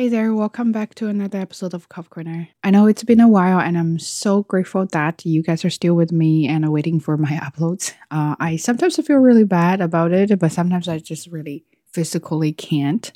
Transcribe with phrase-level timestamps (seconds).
[0.00, 2.48] Hey there, welcome back to another episode of Cough Corner.
[2.64, 5.94] I know it's been a while and I'm so grateful that you guys are still
[5.94, 7.92] with me and are waiting for my uploads.
[8.10, 13.12] Uh, I sometimes feel really bad about it, but sometimes I just really physically can't.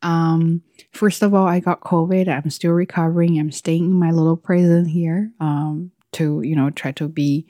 [0.00, 2.26] Um, first of all, I got COVID.
[2.26, 3.38] I'm still recovering.
[3.38, 7.46] I'm staying in my little prison here um, to, you know, try to be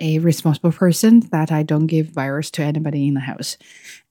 [0.00, 3.56] a responsible person that I don't give virus to anybody in the house.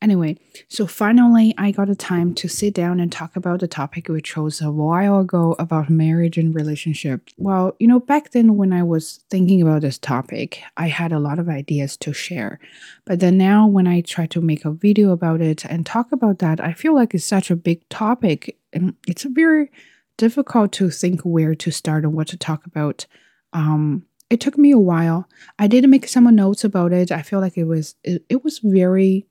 [0.02, 0.38] Anyway,
[0.68, 4.22] so finally I got a time to sit down and talk about the topic we
[4.22, 7.30] chose a while ago about marriage and relationship.
[7.38, 11.20] Well, you know, back then when I was thinking about this topic, I had a
[11.20, 12.60] lot of ideas to share.
[13.06, 16.40] But then now when I try to make a video about it and talk about
[16.40, 19.72] that, I feel like it's such a big topic and it's very
[20.18, 23.06] difficult to think where to start and what to talk about.
[23.54, 25.28] Um, it took me a while.
[25.58, 27.12] I did make some notes about it.
[27.12, 29.26] I feel like it was it, it was very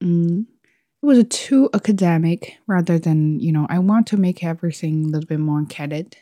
[0.00, 0.46] um,
[1.02, 5.26] it was too academic rather than you know I want to make everything a little
[5.26, 6.16] bit more candid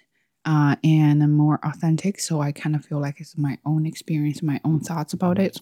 [0.44, 2.18] uh, and more authentic.
[2.18, 5.60] So I kind of feel like it's my own experience, my own thoughts about it.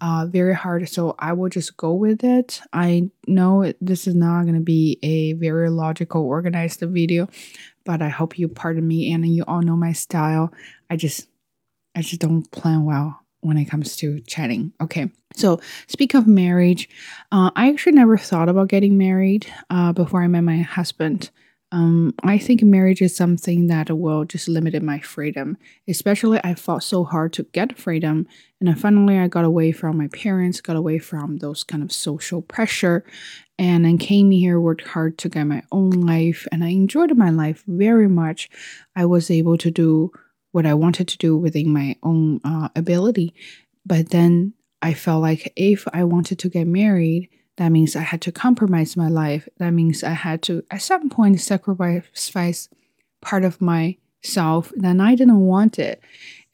[0.00, 0.88] Uh, very hard.
[0.88, 2.60] So I will just go with it.
[2.72, 7.28] I know this is not going to be a very logical, organized video,
[7.84, 9.12] but I hope you pardon me.
[9.12, 10.52] And you all know my style.
[10.88, 11.28] I just
[11.96, 14.72] I just don't plan well when it comes to chatting.
[14.80, 16.88] Okay, so speak of marriage,
[17.32, 21.30] uh, I actually never thought about getting married uh, before I met my husband.
[21.72, 25.56] Um, I think marriage is something that will just limit my freedom.
[25.88, 28.26] Especially, I fought so hard to get freedom,
[28.60, 31.92] and then finally, I got away from my parents, got away from those kind of
[31.92, 33.04] social pressure,
[33.58, 37.30] and then came here, worked hard to get my own life, and I enjoyed my
[37.30, 38.48] life very much.
[38.94, 40.12] I was able to do
[40.56, 43.34] what I wanted to do within my own uh, ability.
[43.84, 48.22] But then I felt like if I wanted to get married, that means I had
[48.22, 49.46] to compromise my life.
[49.58, 52.70] That means I had to, at some point, sacrifice
[53.20, 54.72] part of myself.
[54.74, 56.00] Then I didn't want it.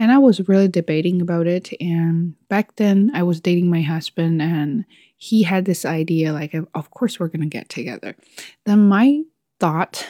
[0.00, 1.73] And I was really debating about it.
[1.80, 4.85] And back then, I was dating my husband, and
[5.17, 8.17] he had this idea like, of course, we're going to get together.
[8.67, 9.23] Then my
[9.61, 10.05] thought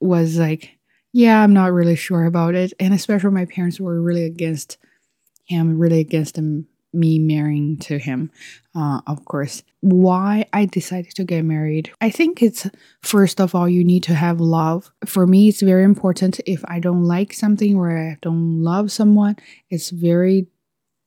[0.00, 0.77] was like,
[1.12, 2.72] yeah, I'm not really sure about it.
[2.78, 4.78] And especially my parents were really against
[5.44, 8.30] him, really against him, me marrying to him,
[8.74, 9.62] uh, of course.
[9.80, 11.92] Why I decided to get married?
[12.00, 12.66] I think it's
[13.02, 14.90] first of all, you need to have love.
[15.04, 16.40] For me, it's very important.
[16.46, 19.36] If I don't like something or I don't love someone,
[19.70, 20.48] it's very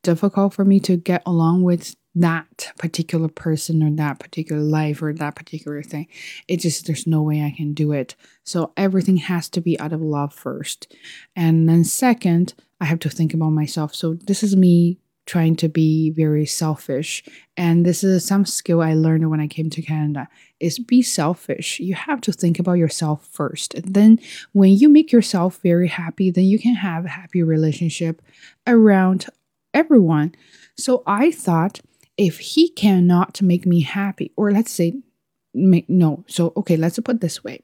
[0.03, 5.13] difficult for me to get along with that particular person or that particular life or
[5.13, 6.07] that particular thing.
[6.47, 8.15] It just, there's no way I can do it.
[8.43, 10.93] So everything has to be out of love first.
[11.35, 13.95] And then, second, I have to think about myself.
[13.95, 17.23] So this is me trying to be very selfish.
[17.55, 20.27] And this is some skill I learned when I came to Canada
[20.59, 21.79] is be selfish.
[21.79, 23.73] You have to think about yourself first.
[23.75, 24.19] And then
[24.51, 28.21] when you make yourself very happy, then you can have a happy relationship
[28.67, 29.27] around
[29.73, 30.35] everyone.
[30.75, 31.79] So I thought
[32.17, 34.93] if he cannot make me happy, or let's say,
[35.53, 37.63] make, no, so okay, let's put this way.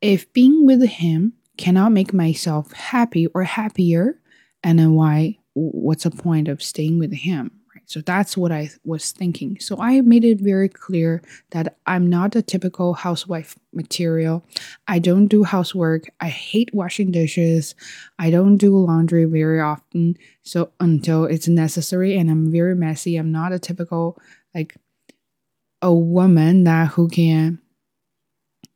[0.00, 4.20] If being with him cannot make myself happy or happier,
[4.62, 7.57] and then why, what's the point of staying with him?
[7.88, 9.58] So that's what I was thinking.
[9.60, 11.22] So I made it very clear
[11.52, 14.44] that I'm not a typical housewife material.
[14.86, 16.04] I don't do housework.
[16.20, 17.74] I hate washing dishes.
[18.18, 20.18] I don't do laundry very often.
[20.42, 24.18] So until it's necessary and I'm very messy, I'm not a typical
[24.54, 24.76] like
[25.80, 27.58] a woman that who can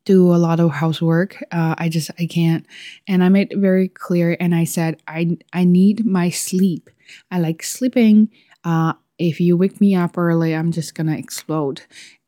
[0.05, 1.43] do a lot of housework.
[1.51, 2.65] Uh, I just I can't,
[3.07, 4.35] and I made it very clear.
[4.39, 6.89] And I said I I need my sleep.
[7.29, 8.29] I like sleeping.
[8.63, 11.81] Uh, if you wake me up early, I'm just gonna explode.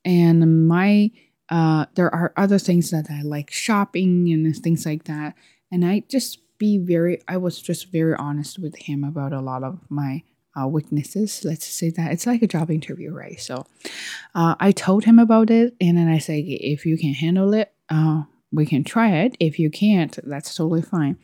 [0.04, 1.10] And my
[1.48, 5.34] uh, there are other things that I like shopping and things like that.
[5.70, 9.62] And I just be very, I was just very honest with him about a lot
[9.62, 10.22] of my
[10.60, 11.44] uh, weaknesses.
[11.44, 13.38] Let's say that it's like a job interview, right?
[13.38, 13.66] So
[14.34, 17.72] uh, I told him about it, and then I say, if you can handle it,
[17.90, 19.36] uh, we can try it.
[19.38, 21.18] If you can't, that's totally fine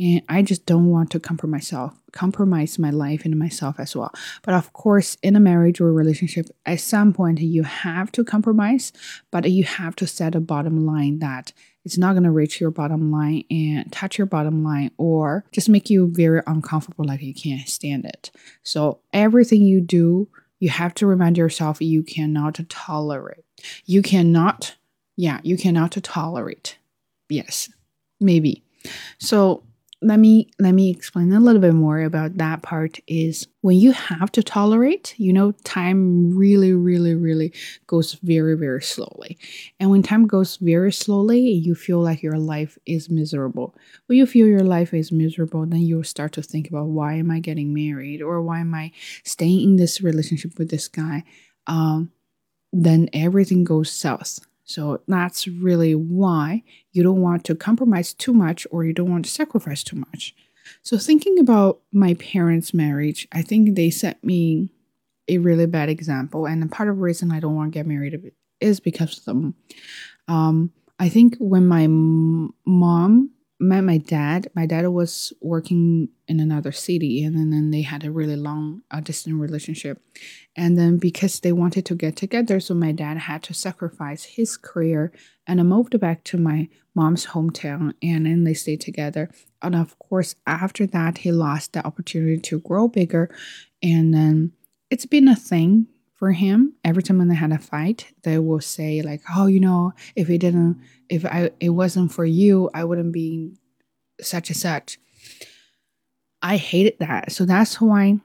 [0.00, 4.12] and I just don't want to compromise myself, compromise my life and myself as well.
[4.42, 8.92] But of course, in a marriage or relationship, at some point you have to compromise,
[9.30, 11.52] but you have to set a bottom line that
[11.84, 15.68] it's not going to reach your bottom line and touch your bottom line or just
[15.68, 18.30] make you very uncomfortable like you can't stand it.
[18.62, 20.28] So everything you do,
[20.60, 23.44] you have to remind yourself you cannot tolerate.
[23.84, 24.76] You cannot,
[25.16, 26.78] yeah, you cannot tolerate.
[27.28, 27.70] Yes,
[28.18, 28.62] maybe.
[29.18, 29.62] So
[30.02, 33.92] let me let me explain a little bit more about that part is when you
[33.92, 37.52] have to tolerate you know time really really really
[37.86, 39.38] goes very very slowly.
[39.78, 43.74] And when time goes very slowly you feel like your life is miserable.
[44.06, 47.30] When you feel your life is miserable then you start to think about why am
[47.30, 48.92] i getting married or why am i
[49.24, 51.24] staying in this relationship with this guy?
[51.66, 52.10] Um,
[52.72, 56.62] then everything goes south so that's really why
[56.92, 60.32] you don't want to compromise too much or you don't want to sacrifice too much.
[60.82, 64.70] So, thinking about my parents' marriage, I think they set me
[65.26, 66.46] a really bad example.
[66.46, 69.54] And part of the reason I don't want to get married is because of them.
[70.28, 70.70] Um,
[71.00, 73.30] I think when my mom
[73.60, 74.48] met my dad.
[74.54, 78.82] My dad was working in another city, and then, then they had a really long,
[78.90, 80.02] uh, distant relationship.
[80.56, 84.56] And then because they wanted to get together, so my dad had to sacrifice his
[84.56, 85.12] career,
[85.46, 89.30] and I moved back to my mom's hometown, and then they stayed together.
[89.62, 93.30] And of course, after that, he lost the opportunity to grow bigger,
[93.82, 94.52] and then
[94.90, 95.86] it's been a thing
[96.20, 99.58] for him every time when they had a fight they will say like oh you
[99.58, 103.52] know if it didn't if i it wasn't for you i wouldn't be
[104.22, 104.98] such and such.
[106.42, 107.32] I hated that.
[107.32, 108.18] So that's why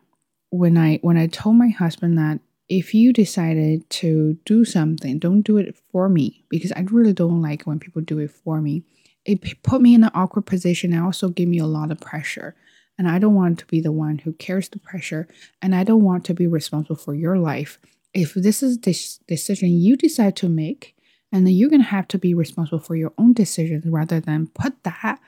[0.51, 2.39] when i when i told my husband that
[2.69, 7.41] if you decided to do something don't do it for me because i really don't
[7.41, 8.83] like when people do it for me.
[9.25, 12.55] It put me in an awkward position and also gave me a lot of pressure
[12.97, 15.27] and I don't want to be the one who carries the pressure.
[15.61, 17.77] And I don't want to be responsible for your life.
[18.13, 20.95] If this is this decision you decide to make,
[21.31, 24.47] and then you're going to have to be responsible for your own decisions rather than
[24.47, 25.19] put that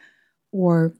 [0.51, 0.93] or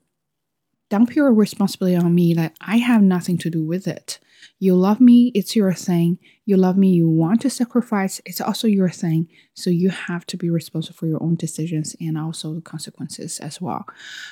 [0.89, 4.19] dump your responsibility on me that I have nothing to do with it.
[4.59, 6.19] You love me, it's your thing.
[6.45, 9.27] You love me, you want to sacrifice, it's also your thing.
[9.53, 13.61] So you have to be responsible for your own decisions and also the consequences as
[13.61, 13.85] well.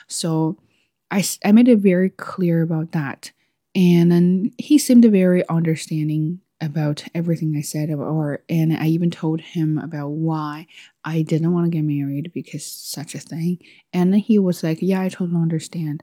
[0.07, 0.57] So
[1.11, 3.31] I, I made it very clear about that.
[3.73, 9.11] And then he seemed very understanding about everything I said, about or and I even
[9.11, 10.67] told him about why
[11.03, 13.59] I didn't want to get married because such a thing.
[13.91, 16.01] And he was like, "Yeah, I totally understand."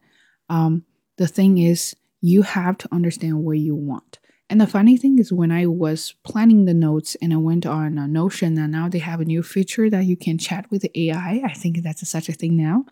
[0.51, 0.85] Um,
[1.17, 4.19] the thing is, you have to understand what you want.
[4.51, 7.97] And the funny thing is, when I was planning the notes and I went on
[7.97, 11.41] a Notion, and now they have a new feature that you can chat with AI.
[11.43, 12.85] I think that's such a thing now.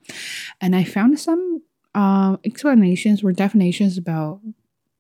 [0.61, 1.63] And I found some
[1.95, 4.41] uh, explanations or definitions about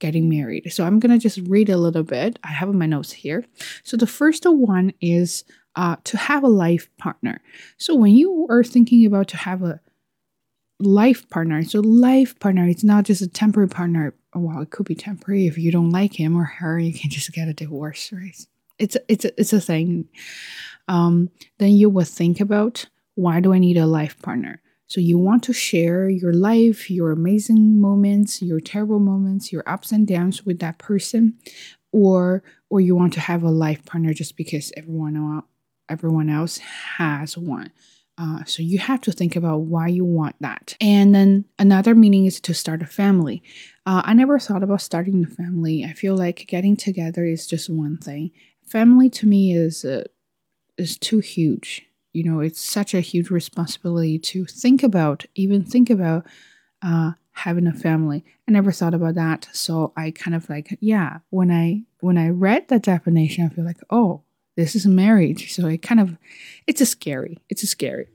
[0.00, 0.72] getting married.
[0.72, 2.38] So I'm going to just read a little bit.
[2.42, 3.44] I have my notes here.
[3.84, 5.44] So the first one is
[5.76, 7.40] uh, to have a life partner.
[7.76, 9.80] So when you are thinking about to have a
[10.80, 14.14] life partner, so life partner, it's not just a temporary partner.
[14.34, 16.78] Well, it could be temporary if you don't like him or her.
[16.78, 18.36] You can just get a divorce, right?
[18.78, 20.08] It's it's a, it's a thing.
[20.88, 24.62] Um, then you will think about why do I need a life partner?
[24.90, 29.92] So you want to share your life, your amazing moments, your terrible moments, your ups
[29.92, 31.38] and downs with that person,
[31.92, 35.44] or or you want to have a life partner just because everyone
[35.88, 37.70] everyone else has one.
[38.18, 40.76] Uh, so you have to think about why you want that.
[40.80, 43.42] And then another meaning is to start a family.
[43.86, 45.84] Uh, I never thought about starting a family.
[45.84, 48.32] I feel like getting together is just one thing.
[48.66, 50.04] Family to me is uh,
[50.76, 55.90] is too huge you know it's such a huge responsibility to think about even think
[55.90, 56.26] about
[56.82, 61.18] uh, having a family i never thought about that so i kind of like yeah
[61.30, 64.22] when i when i read that definition i feel like oh
[64.56, 66.16] this is marriage so it kind of
[66.66, 68.08] it's a scary it's a scary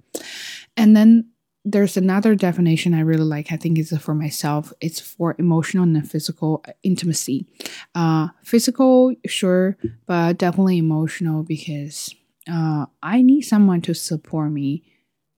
[0.77, 1.29] and then
[1.67, 3.51] there's another definition I really like.
[3.51, 4.71] I think it's for myself.
[4.81, 7.47] It's for emotional and physical intimacy.
[7.95, 9.75] Uh, physical, sure,
[10.05, 12.13] but definitely emotional because
[12.51, 14.83] uh, I need someone to support me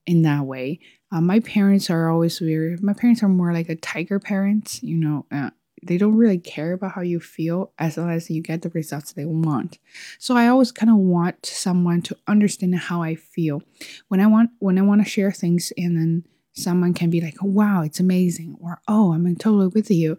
[0.06, 0.80] in that way.
[1.12, 4.98] Uh, my parents are always very, my parents are more like a tiger parents, you
[4.98, 5.52] know, uh,
[5.84, 9.14] they don't really care about how you feel as long as you get the results
[9.14, 9.78] they want.
[10.20, 13.62] So I always kind of want someone to understand how I feel.
[14.08, 17.36] When I want when I want to share things and then someone can be like,
[17.42, 20.18] "Wow, it's amazing," or "Oh, I'm totally with you."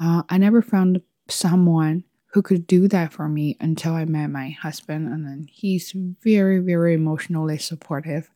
[0.00, 2.04] Uh, I never found someone
[2.36, 5.10] who could do that for me until I met my husband.
[5.10, 8.28] And then he's very, very emotionally supportive.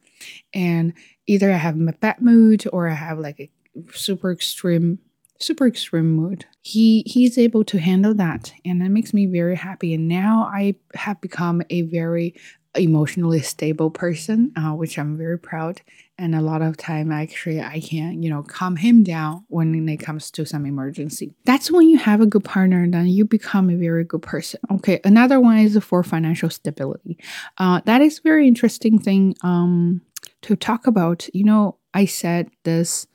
[0.55, 0.95] And
[1.27, 3.51] either I have a bad mood or I have like a
[3.93, 5.01] super extreme
[5.39, 6.47] super extreme mood.
[6.63, 9.93] He he's able to handle that and it makes me very happy.
[9.93, 12.35] And now I have become a very
[12.77, 15.81] emotionally stable person, uh, which I'm very proud.
[16.19, 19.97] And a lot of time, actually, I can, you know, calm him down when it
[19.97, 21.35] comes to some emergency.
[21.47, 24.61] That's when you have a good partner, then you become a very good person.
[24.71, 27.19] Okay, another one is for financial stability.
[27.59, 30.03] Uh, that is very interesting thing um,
[30.43, 31.27] to talk about.
[31.35, 33.07] You know, I said this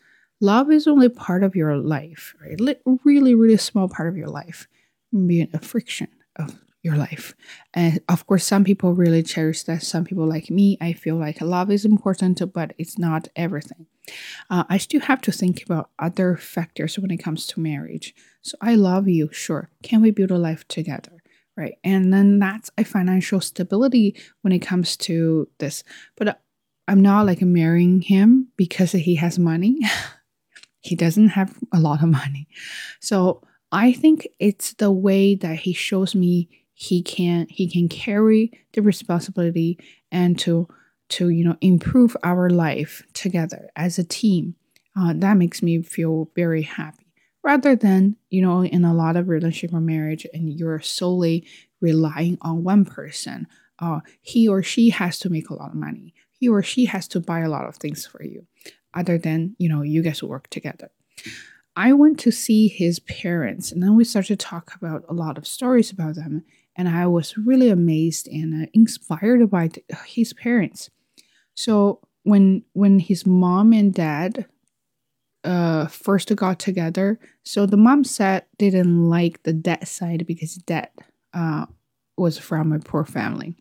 [0.41, 2.59] love is only part of your life, right?
[3.03, 4.67] Really, really small part of your life,
[5.13, 6.07] being a friction
[6.37, 7.33] of your life.
[7.73, 9.81] And of course, some people really cherish that.
[9.81, 13.87] Some people, like me, I feel like love is important, but it's not everything.
[14.51, 18.13] Uh, I still have to think about other factors when it comes to marriage.
[18.43, 19.71] So I love you, sure.
[19.81, 21.23] Can we build a life together?
[21.57, 21.75] Right.
[21.83, 25.83] And then that's a financial stability when it comes to this.
[26.15, 26.39] But
[26.87, 29.79] I'm not like marrying him because he has money.
[30.81, 32.47] he doesn't have a lot of money.
[32.99, 38.51] So I think it's the way that he shows me he can he can carry
[38.73, 39.79] the responsibility
[40.11, 40.67] and to
[41.07, 44.55] to you know improve our life together as a team.
[44.97, 47.05] Uh, that makes me feel very happy.
[47.43, 51.47] Rather than you know in a lot of relationship or marriage and you're solely
[51.81, 53.47] relying on one person
[53.79, 56.13] uh, he or she has to make a lot of money.
[56.31, 58.45] He or she has to buy a lot of things for you
[58.93, 60.91] other than you know you guys work together.
[61.77, 65.37] I went to see his parents and then we started to talk about a lot
[65.37, 66.43] of stories about them
[66.75, 69.69] and I was really amazed and uh, inspired by
[70.05, 70.89] his parents.
[71.53, 74.45] So when when his mom and dad
[75.43, 80.89] uh, first got together, so the mom said didn't like the dad side because dad
[81.33, 81.65] uh,
[82.17, 83.55] was from a poor family.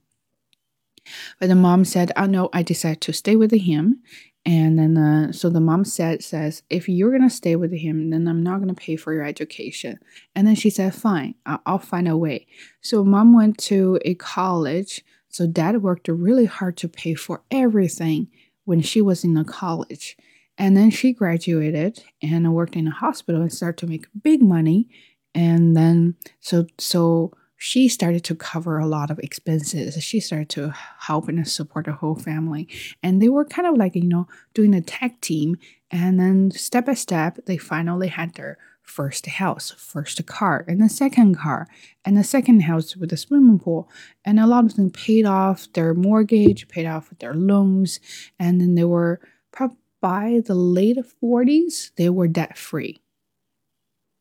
[1.38, 4.02] But the mom said, "Oh no, I decided to stay with him,
[4.46, 8.42] and then, so the mom said, says, if you're gonna stay with him, then I'm
[8.42, 9.98] not gonna pay for your education.
[10.34, 12.46] And then she said, fine, I'll, I'll find a way.
[12.82, 15.02] So mom went to a college.
[15.28, 18.28] So dad worked really hard to pay for everything
[18.64, 20.16] when she was in the college.
[20.58, 24.88] And then she graduated and worked in a hospital and started to make big money.
[25.34, 27.32] And then, so, so
[27.64, 29.96] she started to cover a lot of expenses.
[30.04, 32.68] She started to help and support the whole family.
[33.02, 35.56] And they were kind of like, you know, doing a tag team.
[35.90, 40.90] And then step by step, they finally had their first house, first car, and the
[40.90, 41.66] second car,
[42.04, 43.88] and the second house with a swimming pool.
[44.26, 47.98] And a lot of them paid off their mortgage, paid off their loans.
[48.38, 49.20] And then they were,
[49.52, 53.00] probably by the late 40s, they were debt free.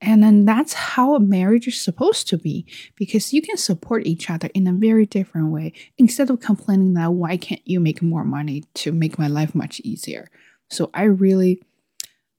[0.06, 2.66] And then that's how a marriage is supposed to be
[2.98, 7.14] because you can support each other in a very different way instead of complaining that
[7.14, 10.30] why can't you make more money to make my life much easier.
[10.70, 11.62] So I really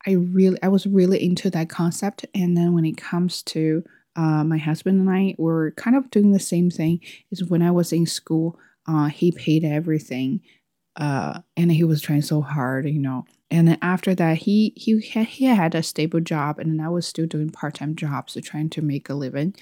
[0.06, 3.82] I really I was really into that concept and then when it comes to
[4.14, 7.70] uh, my husband and I were kind of doing the same thing is when I
[7.70, 10.42] was in school uh, he paid everything
[10.96, 14.98] uh, and he was trying so hard you know and then after that he he
[14.98, 18.82] he had a stable job and i was still doing part-time jobs so trying to
[18.82, 19.54] make a living.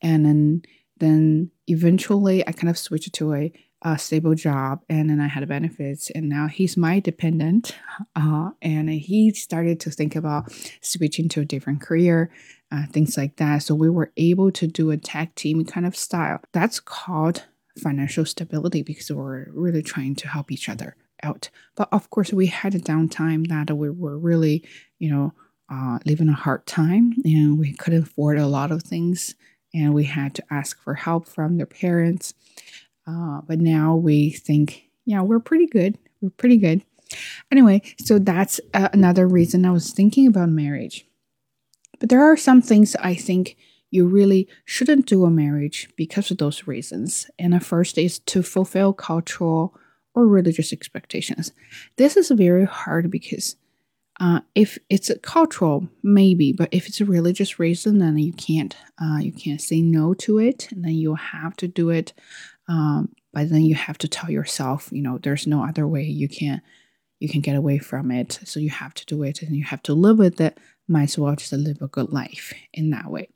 [0.00, 0.62] And then
[0.98, 5.46] then eventually i kind of switched to a, a stable job and then i had
[5.48, 7.76] benefits and now he's my dependent
[8.16, 12.30] uh, and he started to think about switching to a different career
[12.70, 13.58] uh, things like that.
[13.58, 16.40] So we were able to do a tag team kind of style.
[16.52, 17.44] That's called
[17.76, 21.50] financial stability because we're really trying to help each other out.
[21.76, 24.64] But of course, we had a downtime that we were really,
[24.98, 25.32] you know,
[25.70, 29.34] uh, living a hard time and we couldn't afford a lot of things
[29.74, 32.34] and we had to ask for help from their parents.
[33.06, 35.98] Uh, but now we think, yeah, we're pretty good.
[36.20, 36.82] We're pretty good.
[37.50, 41.06] Anyway, so that's uh, another reason I was thinking about marriage.
[41.98, 43.56] But there are some things I think
[43.90, 47.30] you really shouldn't do a marriage because of those reasons.
[47.38, 49.74] And the first is to fulfill cultural
[50.14, 51.52] or religious expectations.
[51.96, 53.56] This is very hard because
[54.20, 58.76] uh, if it's a cultural, maybe, but if it's a religious reason, then you can't
[59.00, 62.12] uh, you can't say no to it, and then you have to do it.
[62.68, 66.28] Um, but then you have to tell yourself, you know, there's no other way you
[66.28, 66.60] can
[67.18, 68.38] you can get away from it.
[68.44, 70.58] So you have to do it, and you have to live with it.
[70.88, 73.28] Might as well just live a good life in that way.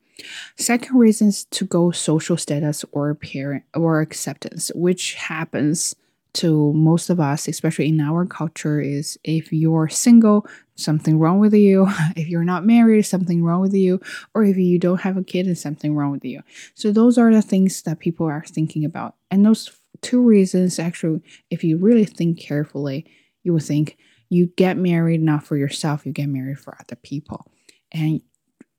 [0.55, 5.95] Second reason is to go social status or parent or acceptance, which happens
[6.37, 11.53] to most of us, especially in our culture, is if you're single, something wrong with
[11.53, 11.87] you.
[12.15, 13.99] If you're not married, something wrong with you.
[14.33, 16.41] Or if you don't have a kid, there's something wrong with you.
[16.75, 19.15] So those are the things that people are thinking about.
[19.31, 23.05] And those two reasons, actually, if you really think carefully,
[23.43, 23.97] you will think
[24.29, 27.51] you get married not for yourself, you get married for other people.
[27.91, 28.21] And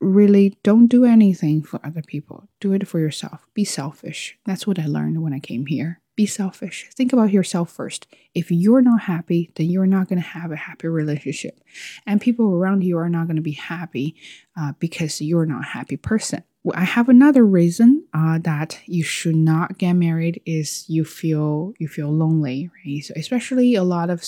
[0.00, 2.48] really don't do anything for other people.
[2.60, 3.46] Do it for yourself.
[3.54, 4.38] Be selfish.
[4.46, 6.88] That's what I learned when I came here be selfish.
[6.96, 8.08] Think about yourself first.
[8.34, 11.60] If you're not happy, then you're not going to have a happy relationship.
[12.08, 14.16] And people around you are not going to be happy
[14.58, 16.42] uh, because you're not a happy person.
[16.74, 21.86] I have another reason uh, that you should not get married is you feel you
[21.86, 23.04] feel lonely, right?
[23.04, 24.24] So especially a lot of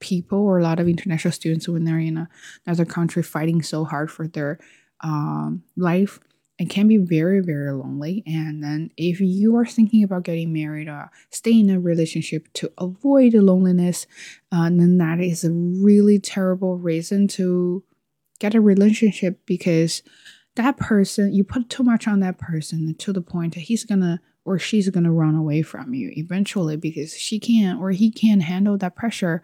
[0.00, 2.28] people or a lot of international students when they're in a,
[2.66, 4.58] another country fighting so hard for their
[5.00, 6.20] um, life
[6.58, 10.88] it can be very very lonely and then if you are thinking about getting married
[10.88, 14.06] or stay in a relationship to avoid loneliness
[14.52, 17.82] uh, then that is a really terrible reason to
[18.38, 20.02] get a relationship because
[20.56, 24.20] that person you put too much on that person to the point that he's gonna
[24.44, 28.76] or she's gonna run away from you eventually because she can't or he can't handle
[28.78, 29.42] that pressure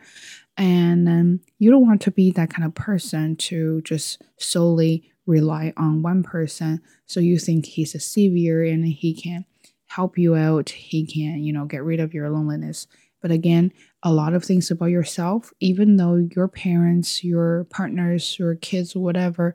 [0.57, 5.73] and um, you don't want to be that kind of person to just solely rely
[5.77, 6.83] on one person.
[7.07, 9.45] So you think he's a savior and he can
[9.87, 10.71] help you out.
[10.71, 12.87] He can you know get rid of your loneliness.
[13.21, 13.73] But again
[14.03, 19.55] a lot of things about yourself even though your parents your partners your kids whatever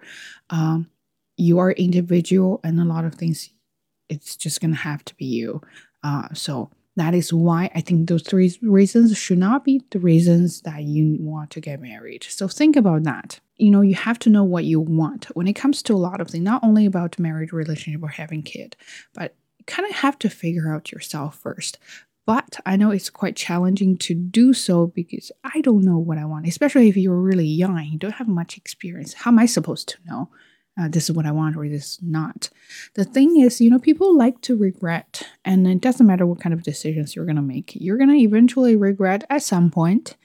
[0.51, 0.87] um,
[1.35, 3.49] you are individual and a lot of things
[4.09, 5.61] it's just gonna have to be you.
[6.03, 10.61] Uh, so that is why i think those three reasons should not be the reasons
[10.61, 14.29] that you want to get married so think about that you know you have to
[14.29, 17.19] know what you want when it comes to a lot of things not only about
[17.19, 18.75] marriage relationship or having kid
[19.13, 21.79] but you kind of have to figure out yourself first
[22.25, 26.25] but I know it's quite challenging to do so because I don't know what I
[26.25, 29.13] want, especially if you're really young you don't have much experience.
[29.13, 30.29] How am I supposed to know?
[30.77, 32.49] Uh, this is what I want or this is not.
[32.95, 36.53] The thing is, you know, people like to regret, and it doesn't matter what kind
[36.53, 40.17] of decisions you're going to make, you're going to eventually regret at some point.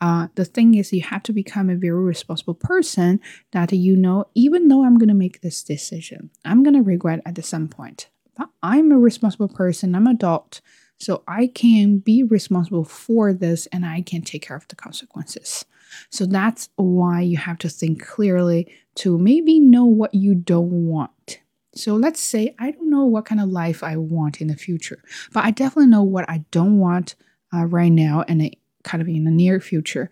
[0.00, 3.20] Uh, the thing is, you have to become a very responsible person
[3.52, 7.20] that you know, even though I'm going to make this decision, I'm going to regret
[7.24, 8.08] at some point.
[8.36, 10.60] But I'm a responsible person, I'm adult.
[10.98, 15.64] So I can be responsible for this and I can take care of the consequences.
[16.10, 21.40] So that's why you have to think clearly to maybe know what you don't want.
[21.74, 25.02] So let's say I don't know what kind of life I want in the future,
[25.32, 27.16] but I definitely know what I don't want
[27.52, 30.10] uh, right now and it kind of in the near future.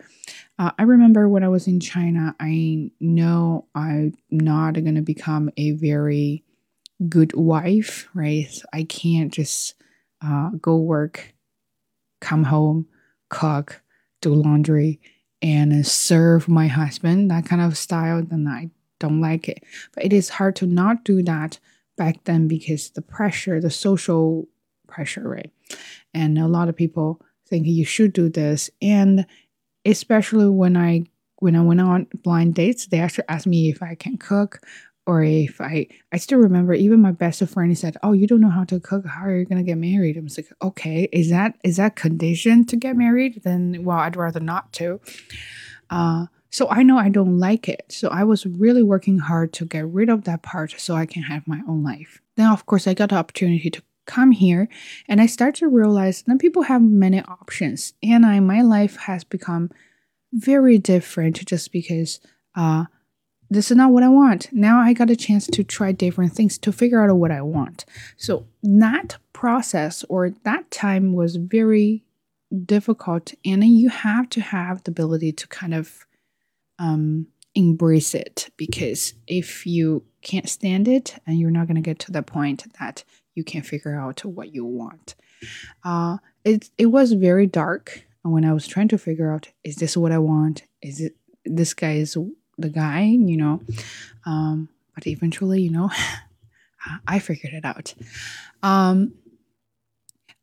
[0.59, 5.51] Uh, I remember when I was in China, I know I'm not going to become
[5.57, 6.43] a very
[7.09, 8.62] good wife, right?
[8.73, 9.75] I can't just
[10.25, 11.35] uh, go work,
[12.21, 12.87] come home,
[13.29, 13.83] cook,
[14.21, 15.01] do laundry,
[15.43, 18.71] and serve my husband, that kind of style, then I
[19.01, 19.65] don't like it.
[19.95, 21.59] But it is hard to not do that
[21.97, 24.49] back then because the pressure, the social
[24.87, 25.50] pressure, right?
[26.15, 28.71] And a lot of people think you should do this.
[28.81, 29.26] And
[29.85, 31.05] especially when I
[31.39, 34.61] when I went on blind dates, they actually asked me if I can cook
[35.06, 38.50] or if I I still remember even my best friend said, "Oh, you don't know
[38.50, 39.06] how to cook.
[39.06, 42.65] How are you gonna get married?" I was like, "Okay, is that is that condition
[42.67, 43.43] to get married?
[43.45, 45.00] Then well, I'd rather not to."
[45.91, 47.84] Uh, so I know I don't like it.
[47.88, 51.23] So I was really working hard to get rid of that part so I can
[51.23, 52.21] have my own life.
[52.36, 54.69] Then of course I got the opportunity to come here
[55.08, 59.25] and I start to realize that people have many options and I my life has
[59.25, 59.71] become
[60.32, 62.21] very different just because
[62.56, 62.86] uh
[63.52, 64.50] this is not what I want.
[64.52, 67.84] Now I got a chance to try different things to figure out what I want.
[68.17, 72.04] So that process or that time was very
[72.65, 76.06] difficult, and you have to have the ability to kind of
[76.78, 81.99] um, embrace it because if you can't stand it, and you're not going to get
[81.99, 85.15] to the point that you can figure out what you want.
[85.84, 89.97] Uh, it it was very dark when I was trying to figure out is this
[89.97, 90.62] what I want?
[90.80, 92.17] Is it this guy is
[92.58, 93.60] the guy, you know.
[94.26, 95.91] Um, but eventually, you know,
[97.06, 97.95] I figured it out.
[98.62, 99.15] Um,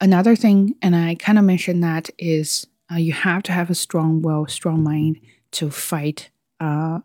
[0.01, 3.75] another thing, and I kind of mentioned that, is uh, you have to have a
[3.75, 5.19] strong will, strong mind
[5.51, 6.99] to fight uh,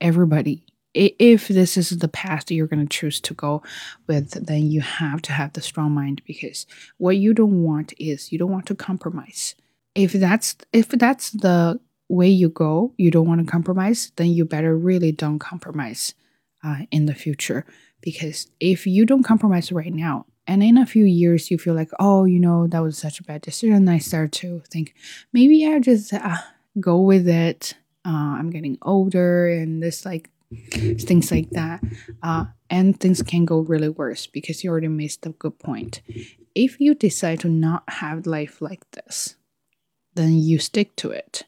[0.00, 0.64] everybody.
[0.94, 3.62] If this is the path that you're going to choose to go
[4.06, 8.32] with, then you have to have the strong mind because what you don't want is
[8.32, 9.54] you don't want to compromise.
[9.94, 14.44] If that's if that's the way you go, you don't want to compromise, then you
[14.44, 16.14] better really don't compromise
[16.64, 17.64] uh, in the future.
[18.00, 21.90] Because if you don't compromise right now, and in a few years you feel like,
[21.98, 24.94] oh, you know, that was such a bad decision, I start to think
[25.32, 26.36] maybe I just uh,
[26.80, 27.74] go with it.
[28.04, 30.30] Uh, I'm getting older, and this like
[30.70, 31.82] things like that.
[32.22, 36.02] Uh, and things can go really worse because you already missed a good point.
[36.54, 39.34] If you decide to not have life like this,
[40.14, 41.44] then you stick to it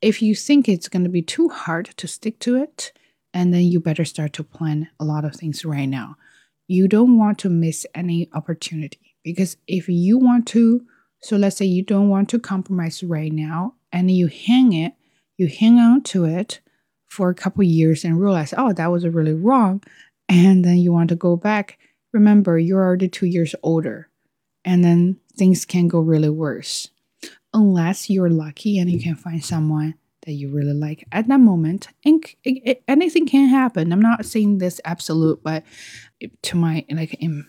[0.00, 2.92] if you think it's going to be too hard to stick to it,
[3.32, 6.16] and then you better start to plan a lot of things right now.
[6.68, 10.84] You don't want to miss any opportunity because if you want to,
[11.20, 14.94] so let's say you don't want to compromise right now and you hang it,
[15.36, 16.60] you hang on to it
[17.06, 19.82] for a couple years and realize, oh, that was really wrong.
[20.28, 21.78] And then you want to go back.
[22.12, 24.08] Remember, you're already two years older,
[24.64, 26.88] and then things can go really worse
[27.56, 29.94] unless you're lucky and you can find someone
[30.26, 31.88] that you really like at that moment.
[32.04, 33.92] And it, it, anything can happen.
[33.92, 35.64] I'm not saying this absolute, but
[36.42, 37.46] to my like in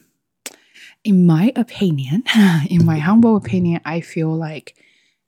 [1.03, 2.23] in my opinion,
[2.69, 4.75] in my humble opinion, I feel like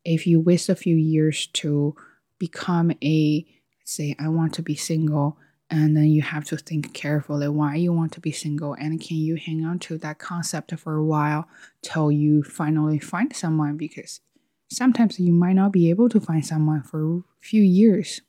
[0.05, 1.95] if you waste a few years to
[2.39, 3.45] become a
[3.83, 5.37] say I want to be single
[5.69, 9.17] and then you have to think carefully why you want to be single and can
[9.17, 11.47] you hang on to that concept for a while
[11.81, 14.21] till you finally find someone because
[14.69, 18.21] sometimes you might not be able to find someone for a few years.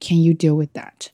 [0.00, 1.10] Can you deal with that?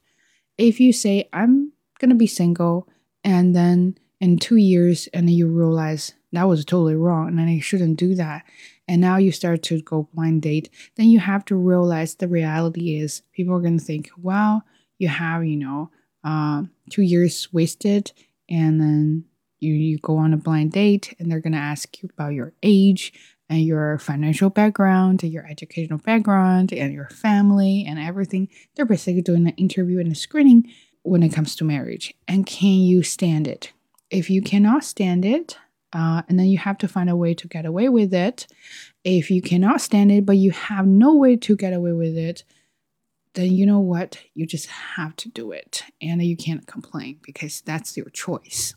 [0.59, 2.88] If you say i'm going to be single
[3.24, 7.48] and then in two years and then you realize that was totally wrong and then
[7.48, 8.42] you shouldn't do that
[8.88, 12.98] and now you start to go blind date then you have to realize the reality
[12.98, 14.62] is people are going to think wow
[14.98, 15.90] you have, you know,
[16.24, 18.12] uh, two years wasted,
[18.48, 19.24] and then
[19.61, 22.52] you, you go on a blind date, and they're going to ask you about your
[22.62, 23.12] age
[23.48, 28.48] and your financial background, and your educational background, and your family, and everything.
[28.74, 32.12] They're basically doing an interview and a screening when it comes to marriage.
[32.26, 33.72] And can you stand it?
[34.11, 35.56] If you cannot stand it,
[35.92, 38.46] uh, and then you have to find a way to get away with it.
[39.04, 42.44] If you cannot stand it, but you have no way to get away with it,
[43.35, 44.20] then you know what?
[44.35, 45.85] You just have to do it.
[46.02, 48.74] And you can't complain because that's your choice.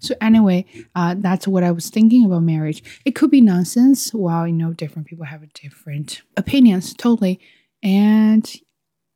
[0.00, 2.82] So, anyway, uh, that's what I was thinking about marriage.
[3.04, 4.12] It could be nonsense.
[4.12, 7.40] Well, you know, different people have different opinions, totally.
[7.82, 8.50] And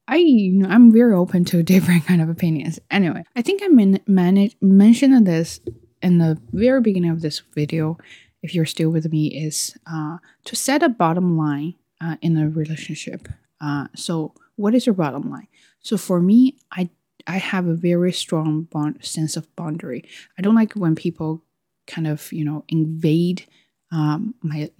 [0.07, 2.79] I, you know, I'm very open to different kind of opinions.
[2.91, 5.61] Anyway, I think I man- managed mentioned this
[6.03, 7.99] in the very beginning of this video.
[8.43, 12.49] If you're still with me, is uh, to set a bottom line uh, in a
[12.49, 13.29] relationship.
[13.61, 15.49] Uh, so what is your bottom line?
[15.81, 16.91] So for me, I
[17.29, 20.05] I have a very strong bond sense of boundary.
[20.39, 21.45] I don't like when people
[21.87, 23.47] kind of you know invade
[23.93, 24.71] um, my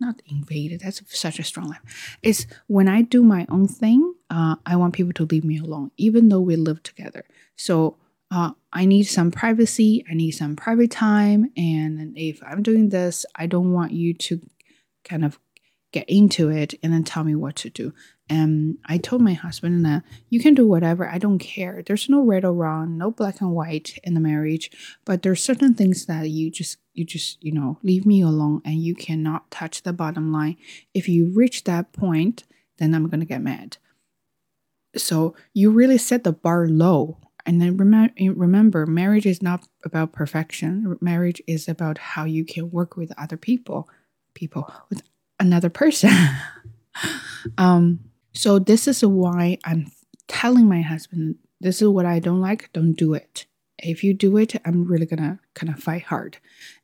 [0.00, 0.80] not invade.
[0.80, 1.80] That's such a strong line.
[2.22, 4.14] It's when I do my own thing.
[4.28, 7.24] Uh, I want people to leave me alone, even though we live together.
[7.56, 7.96] So
[8.30, 10.04] uh, I need some privacy.
[10.10, 11.52] I need some private time.
[11.56, 14.40] And if I'm doing this, I don't want you to
[15.04, 15.38] kind of
[15.92, 17.94] get into it and then tell me what to do.
[18.28, 21.82] And I told my husband that you can do whatever, I don't care.
[21.84, 24.70] There's no right or wrong, no black and white in the marriage,
[25.04, 28.76] but there's certain things that you just you just, you know, leave me alone and
[28.76, 30.56] you cannot touch the bottom line.
[30.94, 32.44] If you reach that point,
[32.78, 33.76] then I'm going to get mad.
[34.96, 37.18] So you really set the bar low.
[37.44, 40.96] And then remember, remember, marriage is not about perfection.
[41.00, 43.88] Marriage is about how you can work with other people,
[44.32, 45.02] people with
[45.38, 46.10] another person.
[47.58, 47.98] um,
[48.34, 49.90] so this is why I'm
[50.28, 53.46] telling my husband, this is what I don't like, don't do it.
[53.78, 56.38] If you do it, I'm really gonna kind of fight hard.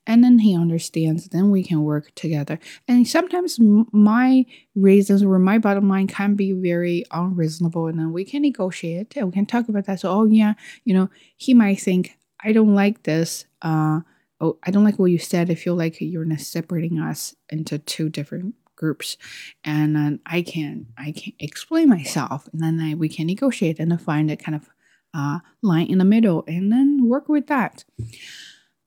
[0.07, 2.59] And then he understands, then we can work together.
[2.89, 8.25] And sometimes my reasons or my bottom line can be very unreasonable, and then we
[8.25, 10.01] can negotiate and we can talk about that.
[10.01, 13.45] So, oh, yeah, you know, he might think, I don't like this.
[13.63, 14.01] Uh,
[14.41, 15.51] oh, I don't like what you said.
[15.51, 19.17] I feel like you're separating us into two different groups
[19.63, 24.01] and then i can i can explain myself and then I, we can negotiate and
[24.01, 24.71] find a kind of
[25.15, 27.85] uh, line in the middle and then work with that.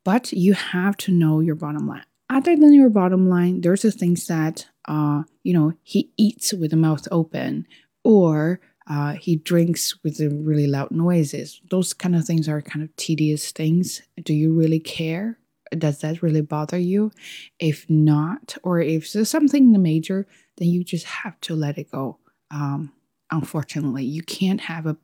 [0.04, 2.06] But you have to know your bottom line.
[2.30, 6.72] Other than your bottom line there's the things that uh, you know he eats with
[6.72, 7.68] the mouth open
[8.04, 11.62] or uh, he drinks with the really loud noises.
[11.70, 14.02] Those kind of things are kind of tedious things.
[14.22, 15.38] Do you really care
[15.80, 17.12] does that really bother you?
[17.60, 22.20] If not, or if there's something major, then you just have to let it go.
[22.52, 22.94] Um,
[23.32, 24.98] unfortunately, you can't have a,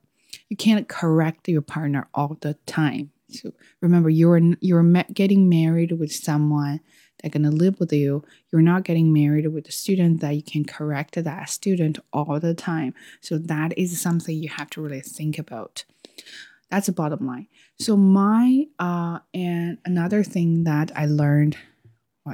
[0.49, 3.11] you can't correct your partner all the time.
[3.29, 6.79] So remember, you're you're getting married with someone
[7.21, 8.23] that's gonna live with you.
[8.51, 12.53] You're not getting married with a student that you can correct that student all the
[12.53, 12.93] time.
[13.21, 15.85] So that is something you have to really think about.
[16.69, 17.47] That's the bottom line.
[17.79, 21.57] So my uh and another thing that I learned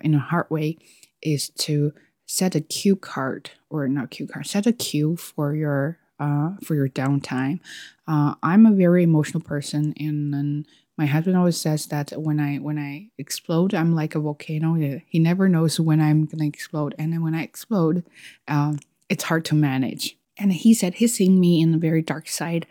[0.03, 0.77] in a hard way
[1.21, 1.93] is to
[2.25, 6.75] set a cue card or not cue card, set a cue for your uh for
[6.75, 7.59] your downtime.
[8.07, 10.65] Uh, I'm a very emotional person and, and
[10.97, 15.01] my husband always says that when I when I explode, I'm like a volcano.
[15.07, 18.05] He never knows when I'm gonna explode, and then when I explode,
[18.47, 18.75] uh,
[19.09, 20.17] it's hard to manage.
[20.37, 22.65] And he said he's seen me in the very dark side.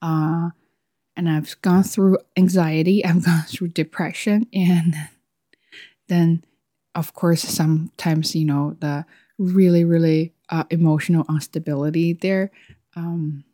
[0.00, 0.50] Uh,
[1.16, 4.94] and I've gone through anxiety, I've gone through depression, and
[6.08, 6.44] then,
[6.94, 9.04] of course, sometimes, you know, the
[9.38, 12.50] really, really uh, emotional instability there.
[12.94, 13.44] Um,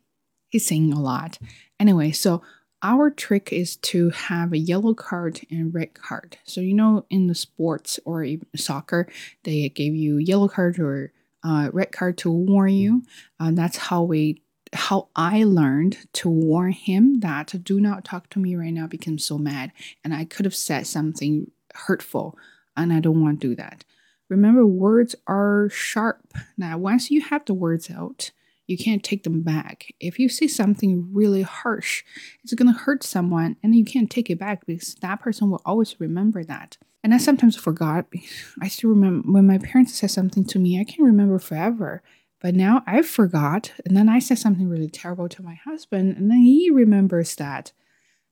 [0.49, 1.39] he's saying a lot.
[1.79, 2.41] Anyway, so
[2.81, 6.37] our trick is to have a yellow card and red card.
[6.43, 9.07] So you know, in the sports or soccer,
[9.43, 11.11] they give you yellow card or
[11.43, 13.03] uh, red card to warn you.
[13.39, 14.41] Uh, that's how we
[14.73, 19.07] how I learned to warn him that do not talk to me right now because
[19.07, 19.71] I'm so mad
[20.03, 22.37] and I could have said something hurtful
[22.75, 23.85] and I don't want to do that.
[24.29, 26.33] Remember, words are sharp.
[26.57, 28.31] Now, once you have the words out,
[28.65, 29.93] you can't take them back.
[29.99, 32.03] If you say something really harsh,
[32.43, 35.61] it's going to hurt someone and you can't take it back because that person will
[35.65, 36.77] always remember that.
[37.03, 38.05] And I sometimes forgot.
[38.61, 42.01] I still remember when my parents said something to me, I can remember forever.
[42.43, 43.71] But now I forgot.
[43.85, 47.71] And then I said something really terrible to my husband, and then he remembers that.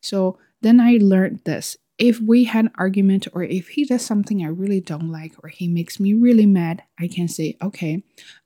[0.02, 1.78] So then I learned this.
[1.98, 5.50] If we had an argument, or if he does something I really don't like, or
[5.50, 8.04] he makes me really mad, I can say, okay,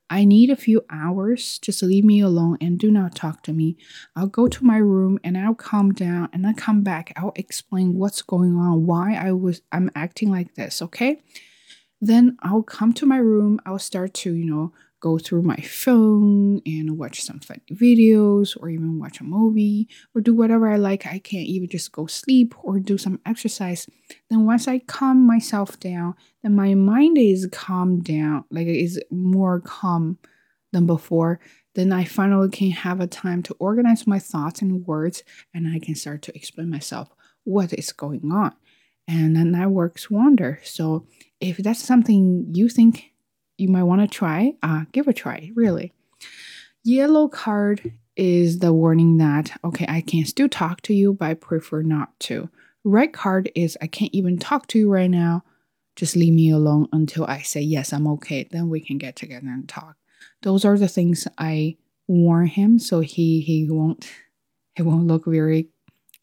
[0.08, 1.58] I need a few hours.
[1.58, 3.76] Just leave me alone and do not talk to me.
[4.16, 7.12] I'll go to my room and I'll calm down and I'll come back.
[7.16, 11.24] I'll explain what's going on, why I was I'm acting like this, okay?
[12.00, 13.60] Then I'll come to my room.
[13.66, 14.74] I'll start to, you know,
[15.06, 20.22] go through my phone and watch some funny videos or even watch a movie or
[20.22, 21.06] do whatever I like.
[21.06, 23.88] I can't even just go sleep or do some exercise.
[24.32, 29.00] Then once I calm myself down, then my mind is calmed down, like it is
[29.12, 30.18] more calm
[30.74, 31.40] than before.
[31.76, 35.22] Then I finally can have a time to organize my thoughts and words
[35.54, 37.10] and I can start to explain myself
[37.44, 38.56] what is going on.
[39.08, 40.62] And then that works wonder.
[40.64, 41.06] So
[41.40, 43.12] if that's something you think
[43.58, 45.94] you might want to try, uh, give a try, really.
[46.84, 51.34] Yellow card is the warning that, okay, I can still talk to you, but I
[51.34, 52.50] prefer not to.
[52.84, 55.44] Red card is, I can't even talk to you right now.
[55.96, 58.48] Just leave me alone until I say, yes, I'm okay.
[58.50, 59.96] Then we can get together and talk.
[60.42, 64.10] Those are the things I warn him so he he won't
[64.76, 65.70] he won't look very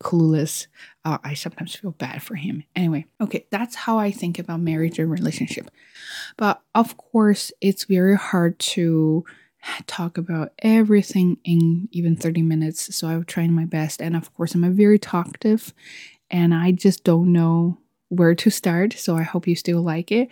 [0.02, 0.66] clueless.
[1.04, 2.64] Uh, I sometimes feel bad for him.
[2.76, 5.70] Anyway, okay, that's how I think about marriage and relationship.
[6.36, 9.24] But of course, it's very hard to
[9.86, 12.94] talk about everything in even 30 minutes.
[12.94, 14.02] So I'm trying my best.
[14.02, 15.72] And of course, I'm a very talkative
[16.30, 18.94] and I just don't know where to start.
[18.94, 20.28] So I hope you still like it.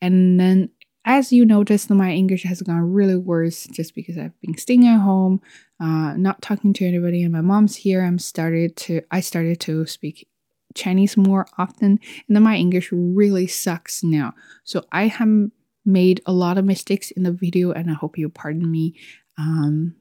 [0.00, 0.70] And then
[1.04, 5.00] as you noticed, my English has gone really worse just because I've been staying at
[5.00, 5.40] home,
[5.80, 8.02] uh, not talking to anybody, and my mom's here.
[8.04, 10.28] I'm started to I started to speak
[10.74, 14.34] Chinese more often, and then my English really sucks now.
[14.64, 15.50] So I have
[15.84, 18.94] made a lot of mistakes in the video, and I hope you pardon me.
[19.36, 19.96] Um,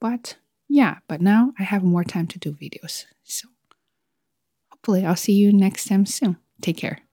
[0.00, 0.36] but
[0.68, 3.06] yeah, but now I have more time to do videos.
[3.24, 3.48] So
[4.70, 6.36] hopefully, I'll see you next time soon.
[6.60, 7.03] Take care.